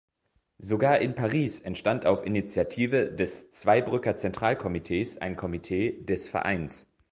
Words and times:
Sogar 0.57 0.97
in 0.97 1.13
Paris 1.13 1.59
entstand 1.59 2.07
auf 2.07 2.25
Initiative 2.25 3.11
des 3.15 3.51
Zweibrücker 3.51 4.17
Zentralkomitees 4.17 5.19
ein 5.19 5.35
Komitee 5.35 6.03
des 6.07 6.27
Vereins. 6.27 6.87